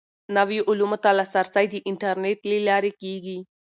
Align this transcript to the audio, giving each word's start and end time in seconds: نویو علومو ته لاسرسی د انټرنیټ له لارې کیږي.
نویو 0.35 0.63
علومو 0.69 0.97
ته 1.03 1.09
لاسرسی 1.17 1.65
د 1.69 1.75
انټرنیټ 1.89 2.39
له 2.49 2.57
لارې 2.67 2.91
کیږي. 3.01 3.37